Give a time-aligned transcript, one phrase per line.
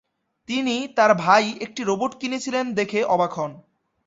[0.49, 3.51] তিনি তার ভাই একটি রোবট কিনেছিলেন দেখে অবাক হন।